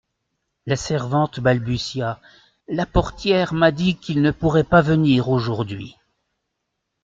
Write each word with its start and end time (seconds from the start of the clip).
La 0.65 0.77
servante 0.77 1.39
balbutia: 1.39 2.19
La 2.67 2.87
portière 2.87 3.53
m'a 3.53 3.69
dit 3.71 3.97
qu'il 3.97 4.23
ne 4.23 4.31
pourrait 4.31 4.63
pas 4.63 4.81
venir 4.81 5.29
aujourd'hui. 5.29 5.95